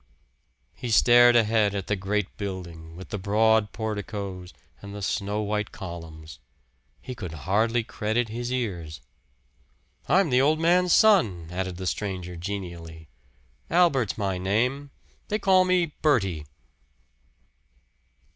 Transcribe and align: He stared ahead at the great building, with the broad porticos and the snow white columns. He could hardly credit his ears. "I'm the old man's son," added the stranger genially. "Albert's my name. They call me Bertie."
He 0.73 0.89
stared 0.89 1.35
ahead 1.35 1.75
at 1.75 1.85
the 1.85 1.95
great 1.95 2.35
building, 2.35 2.95
with 2.95 3.09
the 3.09 3.19
broad 3.19 3.71
porticos 3.71 4.51
and 4.81 4.95
the 4.95 5.01
snow 5.03 5.43
white 5.43 5.71
columns. 5.71 6.39
He 6.99 7.13
could 7.13 7.33
hardly 7.45 7.83
credit 7.83 8.27
his 8.27 8.51
ears. 8.51 9.01
"I'm 10.09 10.31
the 10.31 10.41
old 10.41 10.59
man's 10.59 10.91
son," 10.91 11.49
added 11.51 11.77
the 11.77 11.85
stranger 11.85 12.35
genially. 12.35 13.09
"Albert's 13.69 14.17
my 14.17 14.39
name. 14.39 14.89
They 15.27 15.37
call 15.37 15.65
me 15.65 15.93
Bertie." 16.01 16.45